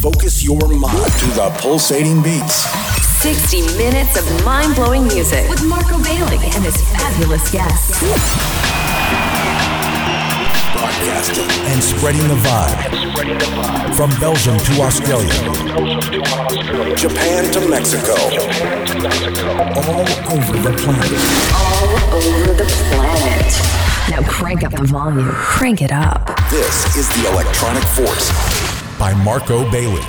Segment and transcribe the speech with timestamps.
[0.00, 2.64] focus your mind to the pulsating beats.
[3.20, 8.00] 60 minutes of mind blowing music with Marco Bailey and his fabulous guests.
[10.72, 13.94] Broadcasting and spreading the vibe.
[13.94, 15.28] From Belgium to Australia,
[16.96, 18.16] Japan to Mexico,
[19.76, 21.20] all over the planet.
[21.52, 23.52] All over the planet.
[24.08, 25.28] Now crank up the volume.
[25.28, 26.26] Crank it up.
[26.50, 28.49] This is The Electronic Force
[29.00, 30.04] by Marco Bailey.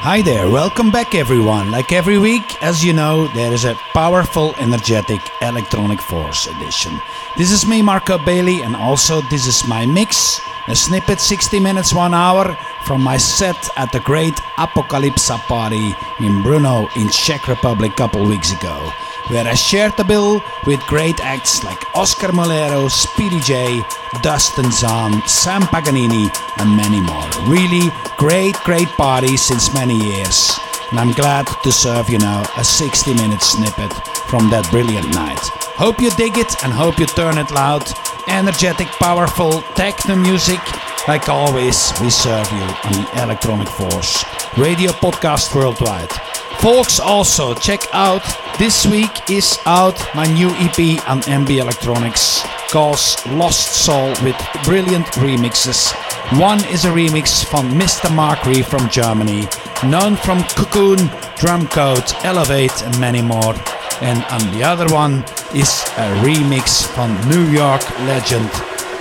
[0.00, 1.70] Hi there, welcome back everyone.
[1.70, 6.98] Like every week, as you know, there is a powerful, energetic Electronic Force edition.
[7.36, 11.92] This is me, Marco Bailey, and also this is my mix, a snippet 60 minutes,
[11.92, 17.92] 1 hour from my set at the great Apocalypsa party in Brno in Czech Republic
[17.92, 18.90] a couple weeks ago
[19.28, 23.82] where I shared the bill with great acts like Oscar Mulero, Speedy J,
[24.22, 27.28] Dustin Zahn, Sam Paganini, and many more.
[27.48, 30.58] Really great, great party since many years.
[30.90, 33.92] And I'm glad to serve you now a 60 minute snippet
[34.28, 35.40] from that brilliant night.
[35.76, 37.82] Hope you dig it and hope you turn it loud.
[38.28, 40.60] Energetic, powerful techno music.
[41.08, 44.24] Like always, we serve you on the Electronic Force
[44.56, 46.35] radio podcast worldwide.
[46.60, 48.22] Folks, also check out
[48.58, 52.98] this week is out my new EP on MB Electronics called
[53.28, 55.92] Lost Soul with brilliant remixes.
[56.40, 58.12] One is a remix from Mr.
[58.14, 59.46] Mark from Germany,
[59.84, 60.98] known from Cocoon,
[61.38, 63.54] Drumcode, Elevate, and many more.
[64.00, 65.22] And on the other one
[65.54, 68.50] is a remix from New York legend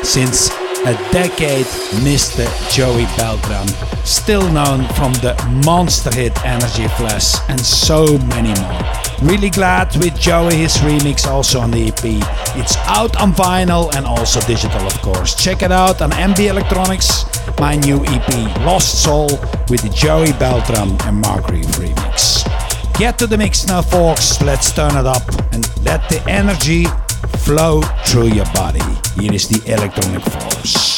[0.06, 0.50] since
[0.86, 1.66] a decade,
[2.06, 2.46] Mr.
[2.72, 3.68] Joey Beltram,
[4.06, 5.34] still known from the
[5.66, 8.82] monster hit Energy Flash and so many more.
[9.24, 12.04] Really glad with Joey, his remix also on the EP.
[12.56, 15.34] It's out on vinyl and also digital, of course.
[15.34, 17.26] Check it out on MB Electronics,
[17.60, 19.30] my new EP, Lost Soul,
[19.70, 22.46] with Joey Beltram and Mark Reeve remix.
[23.00, 24.40] Get to the mix now, folks.
[24.42, 26.86] Let's turn it up and let the energy
[27.46, 28.82] flow through your body.
[29.20, 30.95] Here is the electronic force.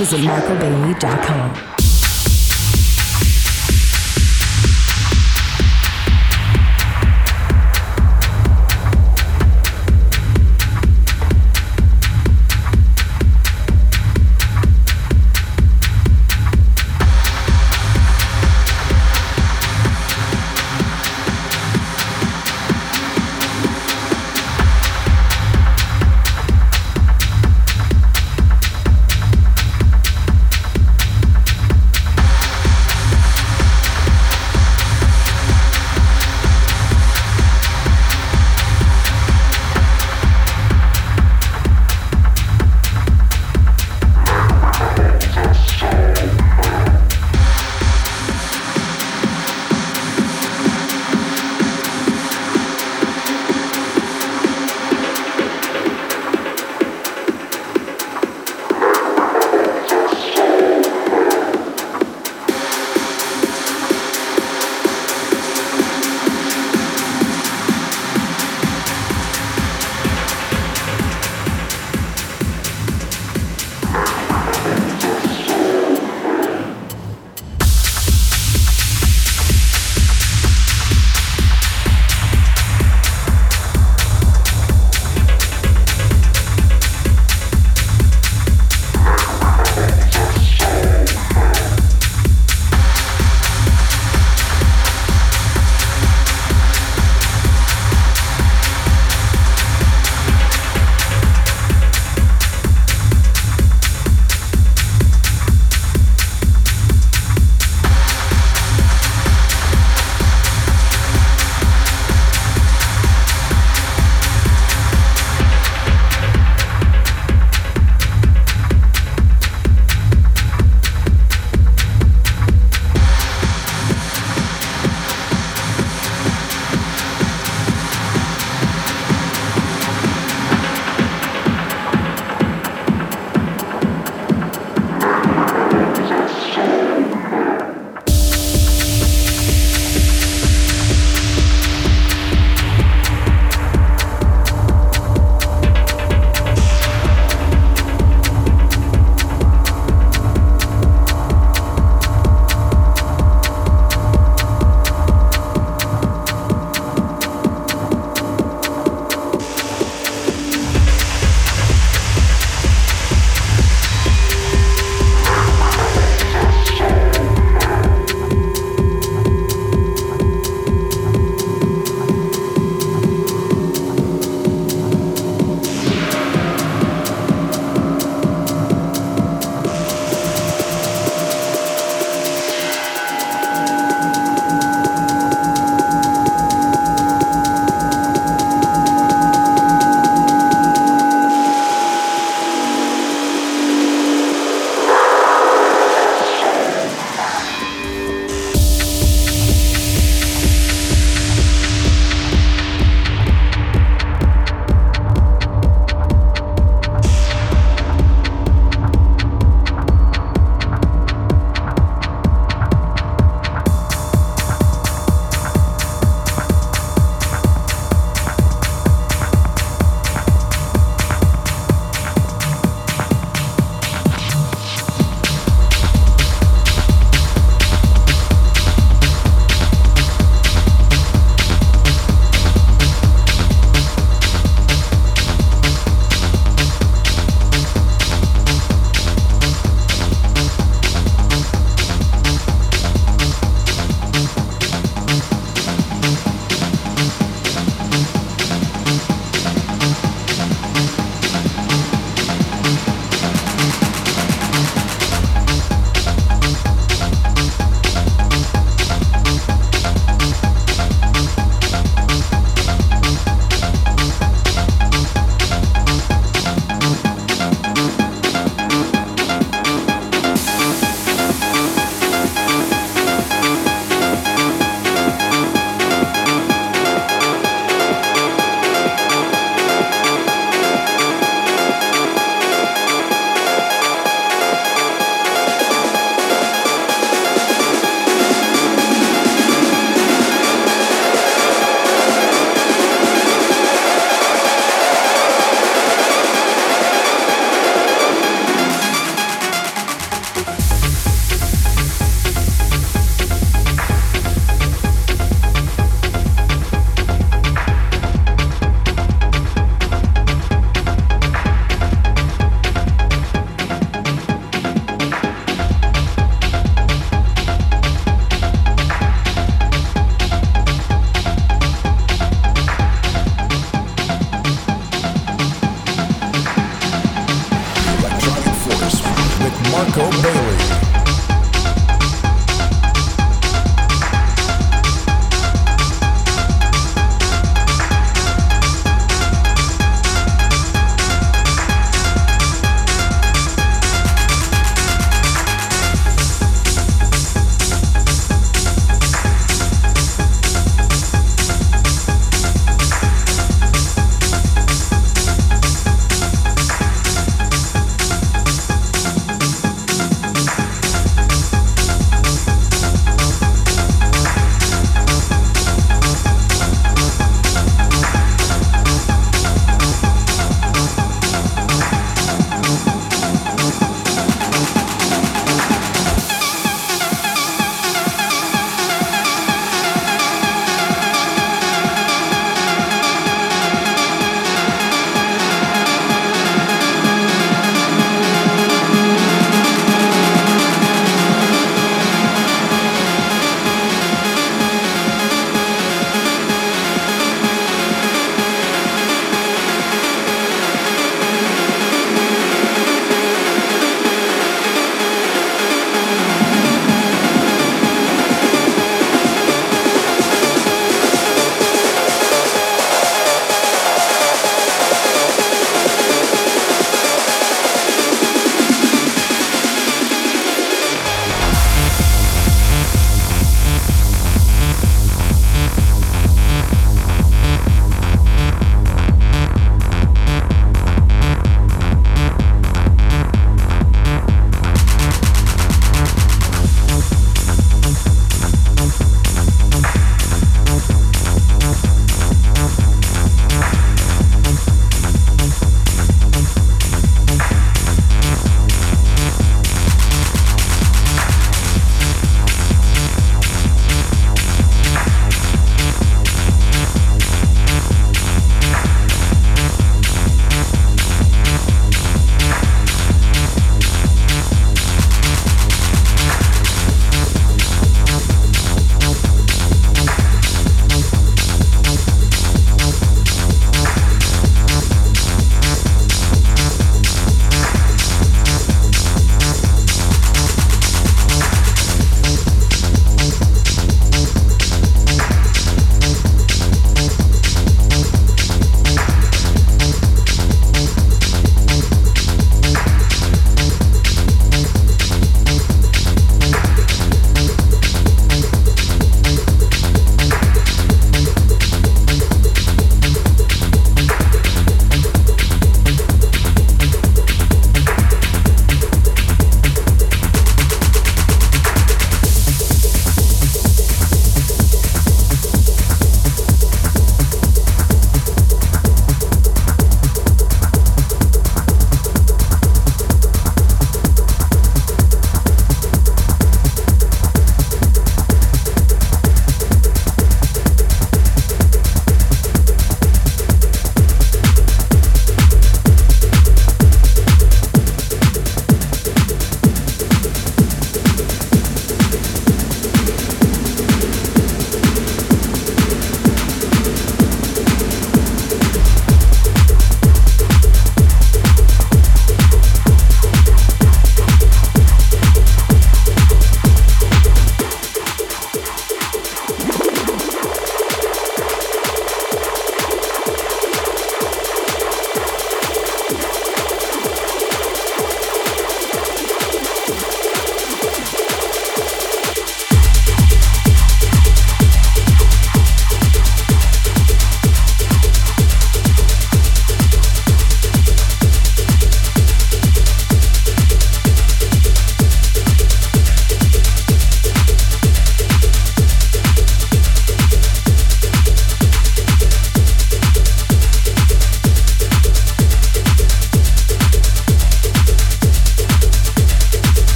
[0.00, 1.69] Visit marcobailey.com.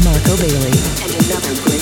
[0.00, 1.81] Marco Bailey.